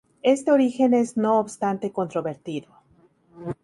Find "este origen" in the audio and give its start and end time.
0.23-0.95